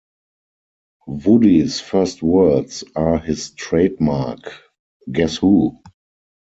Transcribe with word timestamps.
Woody's 1.05 1.79
first 1.79 2.23
words 2.23 2.83
are 2.95 3.19
his 3.19 3.51
trademark 3.51 4.51
Guess 5.11 5.37
who? 5.37 5.79